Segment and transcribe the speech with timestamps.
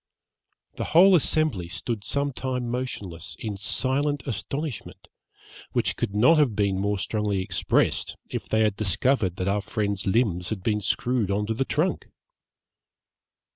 [0.77, 5.07] The whole assembly stood some time motionless, in silent astonishment,
[5.73, 10.07] which could not have been more strongly expressed, if they had discovered that our friend's
[10.07, 12.07] limbs had been screwed on to the trunk.